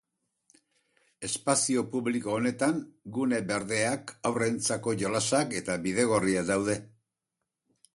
Espazio 1.29 1.83
publiko 1.91 2.33
honetan 2.39 2.81
gune 3.19 3.43
berdeak, 3.53 4.17
haurrentzako 4.31 4.99
jolasak 5.05 5.59
eta 5.63 5.81
bidegorria 5.89 6.49
daude. 6.55 6.83